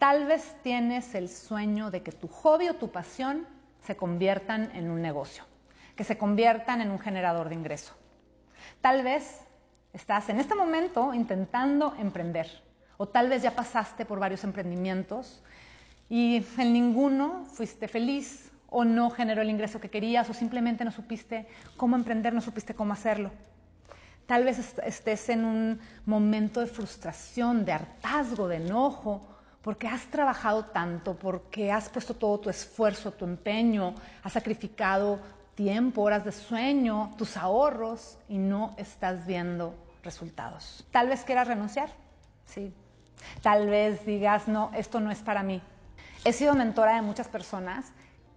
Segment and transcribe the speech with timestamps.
[0.00, 3.46] Tal vez tienes el sueño de que tu hobby o tu pasión
[3.84, 5.44] se conviertan en un negocio,
[5.94, 7.92] que se conviertan en un generador de ingreso.
[8.80, 9.42] Tal vez
[9.92, 12.48] estás en este momento intentando emprender
[12.96, 15.42] o tal vez ya pasaste por varios emprendimientos
[16.08, 20.92] y en ninguno fuiste feliz o no generó el ingreso que querías o simplemente no
[20.92, 21.46] supiste
[21.76, 23.30] cómo emprender, no supiste cómo hacerlo.
[24.24, 29.30] Tal vez estés en un momento de frustración, de hartazgo, de enojo,
[29.62, 35.18] porque has trabajado tanto, porque has puesto todo tu esfuerzo, tu empeño, has sacrificado
[35.54, 40.86] tiempo, horas de sueño, tus ahorros y no estás viendo resultados.
[40.90, 41.90] Tal vez quieras renunciar,
[42.46, 42.72] sí.
[43.42, 45.60] Tal vez digas, no, esto no es para mí.
[46.24, 47.92] He sido mentora de muchas personas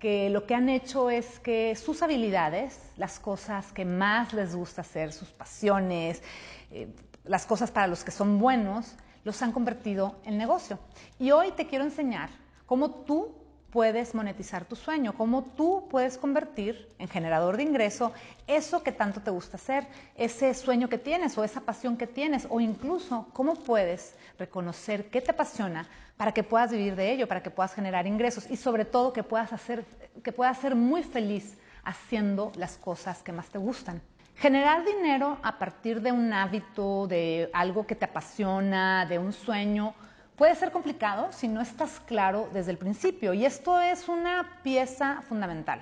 [0.00, 4.80] que lo que han hecho es que sus habilidades, las cosas que más les gusta
[4.80, 6.22] hacer, sus pasiones,
[6.70, 6.88] eh,
[7.24, 10.78] las cosas para los que son buenos, los han convertido en negocio.
[11.18, 12.30] Y hoy te quiero enseñar
[12.66, 13.34] cómo tú
[13.74, 18.12] puedes monetizar tu sueño, cómo tú puedes convertir en generador de ingreso
[18.46, 22.46] eso que tanto te gusta hacer, ese sueño que tienes o esa pasión que tienes,
[22.50, 27.42] o incluso cómo puedes reconocer qué te apasiona para que puedas vivir de ello, para
[27.42, 29.84] que puedas generar ingresos y sobre todo que puedas hacer,
[30.22, 34.00] que puedas ser muy feliz haciendo las cosas que más te gustan.
[34.36, 39.94] Generar dinero a partir de un hábito, de algo que te apasiona, de un sueño,
[40.36, 43.32] puede ser complicado si no estás claro desde el principio.
[43.32, 45.80] Y esto es una pieza fundamental.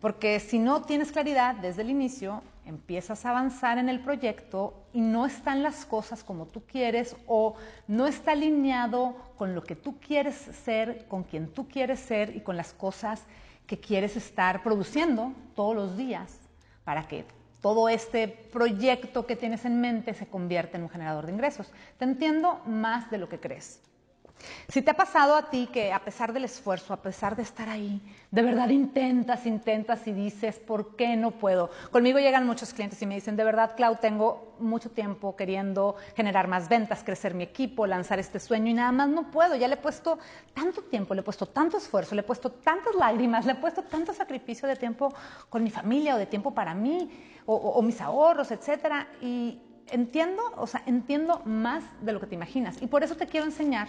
[0.00, 5.00] Porque si no tienes claridad desde el inicio, empiezas a avanzar en el proyecto y
[5.00, 7.54] no están las cosas como tú quieres o
[7.86, 12.40] no está alineado con lo que tú quieres ser, con quien tú quieres ser y
[12.40, 13.24] con las cosas
[13.66, 16.38] que quieres estar produciendo todos los días
[16.84, 17.24] para que
[17.60, 21.72] todo este proyecto que tienes en mente se convierte en un generador de ingresos.
[21.98, 23.80] Te entiendo más de lo que crees.
[24.68, 27.68] Si te ha pasado a ti que a pesar del esfuerzo, a pesar de estar
[27.68, 28.00] ahí,
[28.30, 31.70] de verdad intentas, intentas y dices, ¿por qué no puedo?
[31.90, 36.48] Conmigo llegan muchos clientes y me dicen, de verdad, Clau, tengo mucho tiempo queriendo generar
[36.48, 39.56] más ventas, crecer mi equipo, lanzar este sueño y nada más no puedo.
[39.56, 40.18] Ya le he puesto
[40.54, 43.82] tanto tiempo, le he puesto tanto esfuerzo, le he puesto tantas lágrimas, le he puesto
[43.82, 45.12] tanto sacrificio de tiempo
[45.48, 47.10] con mi familia o de tiempo para mí
[47.46, 49.08] o, o mis ahorros, etcétera.
[49.20, 49.60] Y
[49.90, 52.80] entiendo, o sea, entiendo más de lo que te imaginas.
[52.82, 53.88] Y por eso te quiero enseñar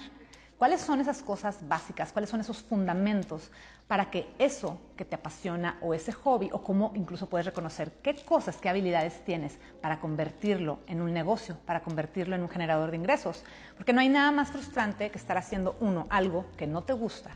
[0.59, 2.12] ¿Cuáles son esas cosas básicas?
[2.12, 3.50] ¿Cuáles son esos fundamentos
[3.88, 8.14] para que eso que te apasiona o ese hobby o cómo incluso puedes reconocer qué
[8.25, 12.97] cosas, qué habilidades tienes para convertirlo en un negocio, para convertirlo en un generador de
[12.97, 13.46] ingresos?
[13.78, 17.31] Porque no hay nada más frustrante que estar haciendo uno algo que no te gusta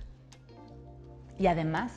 [1.40, 1.94] y además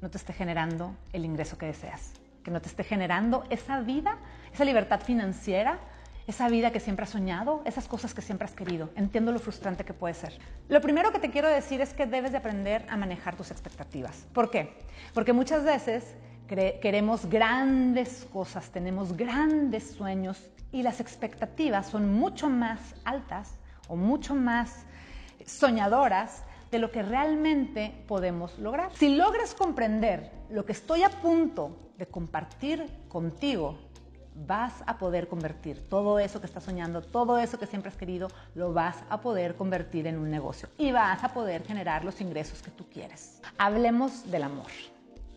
[0.00, 4.16] no te esté generando el ingreso que deseas, que no te esté generando esa vida,
[4.54, 5.78] esa libertad financiera
[6.26, 8.90] esa vida que siempre has soñado, esas cosas que siempre has querido.
[8.96, 10.38] Entiendo lo frustrante que puede ser.
[10.68, 14.26] Lo primero que te quiero decir es que debes de aprender a manejar tus expectativas.
[14.32, 14.78] ¿Por qué?
[15.14, 16.14] Porque muchas veces
[16.46, 23.54] queremos grandes cosas, tenemos grandes sueños y las expectativas son mucho más altas
[23.88, 24.84] o mucho más
[25.46, 28.90] soñadoras de lo que realmente podemos lograr.
[28.94, 33.78] Si logras comprender lo que estoy a punto de compartir contigo
[34.34, 38.28] vas a poder convertir todo eso que estás soñando, todo eso que siempre has querido,
[38.54, 42.62] lo vas a poder convertir en un negocio y vas a poder generar los ingresos
[42.62, 43.40] que tú quieres.
[43.58, 44.70] Hablemos del amor.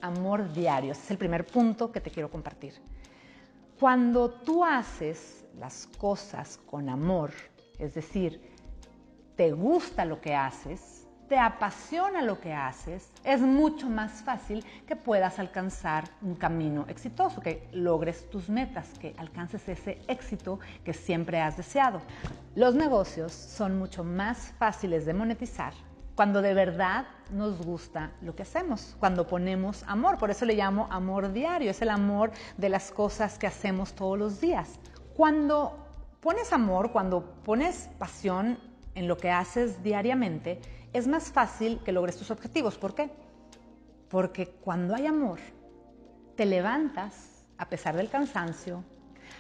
[0.02, 2.74] Amor diario, ese es el primer punto que te quiero compartir.
[3.80, 7.32] Cuando tú haces las cosas con amor,
[7.80, 8.42] es decir,
[9.36, 14.96] te gusta lo que haces, te apasiona lo que haces, es mucho más fácil que
[14.96, 21.42] puedas alcanzar un camino exitoso, que logres tus metas, que alcances ese éxito que siempre
[21.42, 22.02] has deseado.
[22.56, 25.74] Los negocios son mucho más fáciles de monetizar
[26.16, 30.18] cuando de verdad nos gusta lo que hacemos, cuando ponemos amor.
[30.18, 34.18] Por eso le llamo amor diario, es el amor de las cosas que hacemos todos
[34.18, 34.80] los días.
[35.16, 35.78] Cuando
[36.22, 38.58] pones amor, cuando pones pasión
[38.96, 40.60] en lo que haces diariamente,
[40.94, 42.78] es más fácil que logres tus objetivos.
[42.78, 43.10] ¿Por qué?
[44.10, 45.40] Porque cuando hay amor,
[46.36, 48.84] te levantas a pesar del cansancio,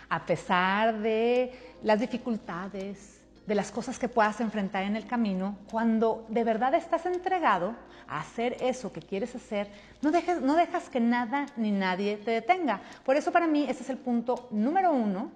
[0.09, 1.51] a pesar de
[1.81, 7.05] las dificultades, de las cosas que puedas enfrentar en el camino, cuando de verdad estás
[7.05, 7.75] entregado
[8.07, 9.71] a hacer eso que quieres hacer,
[10.01, 12.81] no, dejes, no dejas que nada ni nadie te detenga.
[13.03, 15.31] Por eso para mí ese es el punto número uno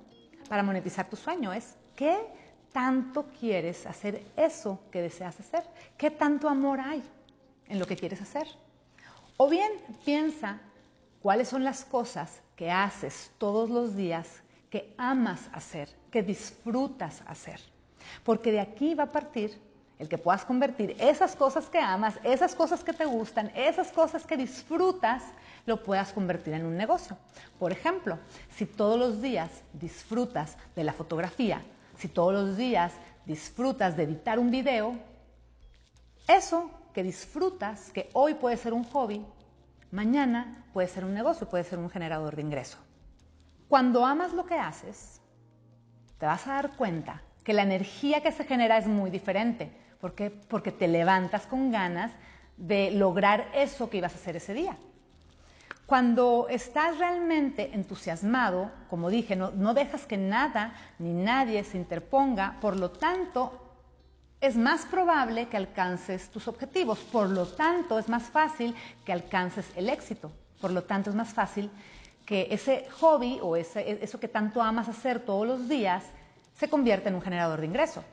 [0.47, 2.17] para monetizar tu sueño, es que
[2.71, 5.63] tanto quieres hacer eso que deseas hacer?
[5.97, 7.03] ¿Qué tanto amor hay
[7.67, 8.47] en lo que quieres hacer?
[9.37, 9.71] O bien
[10.05, 10.59] piensa
[11.21, 17.59] cuáles son las cosas que haces todos los días que amas hacer, que disfrutas hacer.
[18.23, 19.59] Porque de aquí va a partir
[19.97, 24.25] el que puedas convertir esas cosas que amas, esas cosas que te gustan, esas cosas
[24.25, 25.23] que disfrutas,
[25.65, 27.17] lo puedas convertir en un negocio.
[27.59, 28.17] Por ejemplo,
[28.55, 31.61] si todos los días disfrutas de la fotografía,
[31.99, 32.93] si todos los días
[33.25, 34.95] disfrutas de editar un video,
[36.27, 39.25] eso que disfrutas, que hoy puede ser un hobby,
[39.91, 42.77] mañana puede ser un negocio, puede ser un generador de ingreso.
[43.67, 45.21] Cuando amas lo que haces,
[46.17, 49.69] te vas a dar cuenta que la energía que se genera es muy diferente.
[49.99, 50.31] ¿Por qué?
[50.31, 52.11] Porque te levantas con ganas
[52.55, 54.77] de lograr eso que ibas a hacer ese día.
[55.89, 62.77] Cuando estás realmente entusiasmado, como dije, no, dejas que nada ni nadie se interponga, por
[62.77, 63.51] lo tanto,
[64.39, 69.65] es más probable que alcances tus objetivos, por lo tanto, es más fácil que alcances
[69.75, 70.31] el éxito,
[70.61, 71.71] por lo tanto, es más fácil
[72.23, 76.03] que ese hobby o ese, eso que tanto amas hacer todos los días
[76.53, 78.03] se convierta en un generador de ingreso.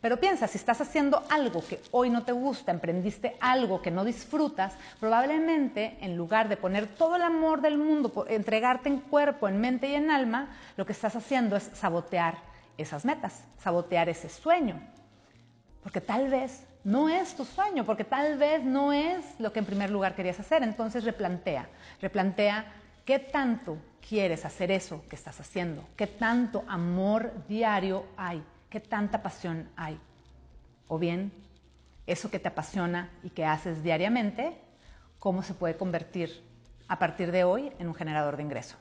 [0.00, 4.04] Pero piensa, si estás haciendo algo que hoy no te gusta, emprendiste algo que no
[4.04, 9.60] disfrutas, probablemente en lugar de poner todo el amor del mundo, entregarte en cuerpo, en
[9.60, 12.38] mente y en alma, lo que estás haciendo es sabotear
[12.76, 14.80] esas metas, sabotear ese sueño.
[15.82, 19.66] Porque tal vez no es tu sueño, porque tal vez no es lo que en
[19.66, 20.62] primer lugar querías hacer.
[20.62, 21.68] Entonces replantea,
[22.00, 22.64] replantea
[23.04, 29.22] qué tanto quieres hacer eso que estás haciendo, qué tanto amor diario hay ¿Qué tanta
[29.22, 29.98] pasión hay?
[30.88, 31.32] O bien,
[32.06, 34.60] eso que te apasiona y que haces diariamente,
[35.20, 36.42] ¿cómo se puede convertir
[36.88, 38.76] a partir de hoy en un generador de ingreso?